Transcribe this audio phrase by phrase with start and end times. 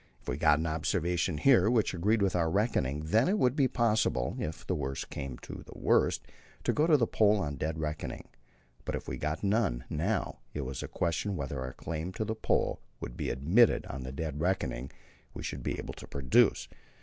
[0.19, 3.67] If we got an observation here which agreed with our reckoning, then it would be
[3.67, 6.25] possible, if the worst came to the worst,
[6.63, 8.27] to go to the Pole on dead reckoning;
[8.83, 12.33] but if we got none now, it was a question whether our claim to the
[12.33, 14.89] Pole would be admitted on the dead reckoning
[15.35, 16.67] we should be able to produce.